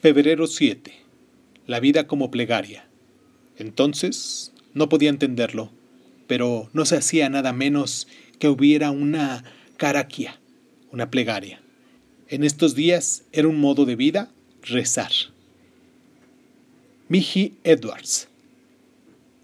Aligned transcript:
Febrero 0.00 0.46
7. 0.46 0.92
La 1.66 1.78
vida 1.78 2.06
como 2.06 2.30
plegaria. 2.30 2.86
Entonces 3.58 4.50
no 4.72 4.88
podía 4.88 5.10
entenderlo, 5.10 5.70
pero 6.26 6.70
no 6.72 6.86
se 6.86 6.96
hacía 6.96 7.28
nada 7.28 7.52
menos 7.52 8.08
que 8.38 8.48
hubiera 8.48 8.92
una 8.92 9.44
caraquia, 9.76 10.40
una 10.90 11.10
plegaria. 11.10 11.60
En 12.28 12.44
estos 12.44 12.74
días 12.74 13.24
era 13.32 13.46
un 13.46 13.60
modo 13.60 13.84
de 13.84 13.94
vida 13.94 14.30
rezar. 14.62 15.12
Michi 17.10 17.58
Edwards. 17.62 18.26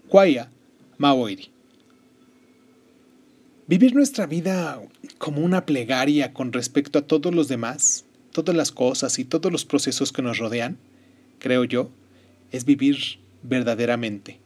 Kwaya 0.07 0.49
Maoiri. 0.97 1.51
Vivir 3.67 3.93
nuestra 3.93 4.25
vida 4.25 4.81
como 5.19 5.41
una 5.41 5.67
plegaria 5.67 6.33
con 6.33 6.51
respecto 6.51 6.97
a 6.97 7.03
todos 7.03 7.35
los 7.35 7.47
demás 7.47 8.05
todas 8.37 8.55
las 8.55 8.71
cosas 8.71 9.17
y 9.17 9.25
todos 9.25 9.51
los 9.51 9.65
procesos 9.65 10.11
que 10.11 10.21
nos 10.21 10.37
rodean, 10.37 10.77
creo 11.39 11.63
yo, 11.63 11.89
es 12.51 12.65
vivir 12.65 13.17
verdaderamente. 13.41 14.39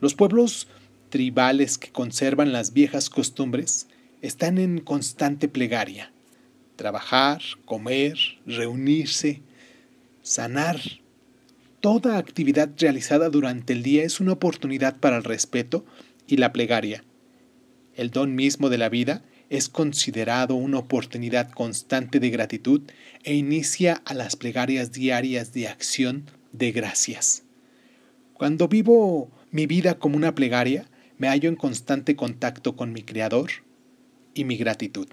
Los 0.00 0.14
pueblos 0.14 0.68
tribales 1.10 1.76
que 1.76 1.90
conservan 1.90 2.52
las 2.52 2.72
viejas 2.72 3.10
costumbres 3.10 3.88
están 4.20 4.58
en 4.58 4.78
constante 4.78 5.48
plegaria. 5.48 6.12
Trabajar, 6.76 7.42
comer, 7.64 8.16
reunirse, 8.46 9.42
sanar. 10.22 10.78
Toda 11.80 12.18
actividad 12.18 12.70
realizada 12.78 13.28
durante 13.28 13.72
el 13.72 13.82
día 13.82 14.04
es 14.04 14.20
una 14.20 14.34
oportunidad 14.34 14.98
para 14.98 15.16
el 15.16 15.24
respeto 15.24 15.84
y 16.28 16.36
la 16.36 16.52
plegaria. 16.52 17.02
El 17.96 18.10
don 18.10 18.36
mismo 18.36 18.70
de 18.70 18.78
la 18.78 18.88
vida 18.88 19.24
es 19.52 19.68
considerado 19.68 20.54
una 20.54 20.78
oportunidad 20.78 21.50
constante 21.50 22.20
de 22.20 22.30
gratitud 22.30 22.80
e 23.22 23.34
inicia 23.34 24.00
a 24.06 24.14
las 24.14 24.34
plegarias 24.34 24.92
diarias 24.92 25.52
de 25.52 25.68
acción 25.68 26.24
de 26.52 26.72
gracias. 26.72 27.42
Cuando 28.32 28.66
vivo 28.66 29.30
mi 29.50 29.66
vida 29.66 29.98
como 29.98 30.16
una 30.16 30.34
plegaria, 30.34 30.88
me 31.18 31.28
hallo 31.28 31.50
en 31.50 31.56
constante 31.56 32.16
contacto 32.16 32.76
con 32.76 32.94
mi 32.94 33.02
Creador 33.02 33.50
y 34.32 34.44
mi 34.44 34.56
gratitud. 34.56 35.08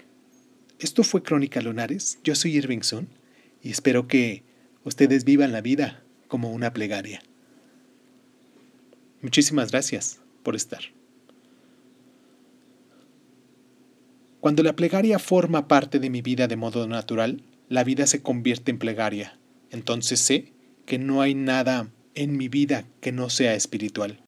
Esto 0.78 1.04
fue 1.04 1.22
Crónica 1.22 1.60
Lunares, 1.60 2.18
yo 2.24 2.34
soy 2.34 2.56
Irving 2.56 2.80
Sun 2.80 3.08
y 3.62 3.70
espero 3.70 4.08
que 4.08 4.42
ustedes 4.84 5.24
vivan 5.24 5.52
la 5.52 5.60
vida 5.60 6.02
como 6.28 6.50
una 6.50 6.72
plegaria. 6.72 7.22
Muchísimas 9.20 9.70
gracias 9.70 10.18
por 10.42 10.56
estar. 10.56 10.80
Cuando 14.40 14.62
la 14.62 14.74
plegaria 14.74 15.18
forma 15.18 15.68
parte 15.68 15.98
de 15.98 16.08
mi 16.08 16.22
vida 16.22 16.48
de 16.48 16.56
modo 16.56 16.88
natural, 16.88 17.42
la 17.68 17.84
vida 17.84 18.06
se 18.06 18.22
convierte 18.22 18.70
en 18.70 18.78
plegaria. 18.78 19.38
Entonces 19.70 20.18
sé 20.18 20.54
que 20.86 20.98
no 20.98 21.20
hay 21.20 21.34
nada 21.34 21.90
en 22.14 22.38
mi 22.38 22.48
vida 22.48 22.86
que 23.00 23.12
no 23.12 23.28
sea 23.28 23.54
espiritual. 23.54 24.18